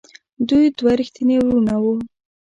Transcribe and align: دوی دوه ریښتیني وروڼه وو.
دوی 0.49 0.65
دوه 0.77 0.93
ریښتیني 0.99 1.37
وروڼه 1.39 1.75
وو. 1.83 1.93